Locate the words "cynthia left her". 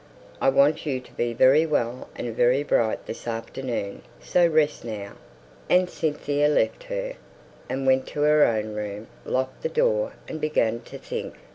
5.91-7.13